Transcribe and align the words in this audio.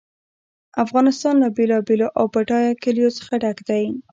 افغانستان 0.83 1.35
له 1.43 1.47
بېلابېلو 1.57 2.07
او 2.19 2.25
بډایه 2.33 2.73
کلیو 2.83 3.15
څخه 3.17 3.33
ډک 3.41 3.57
دی. 3.69 3.83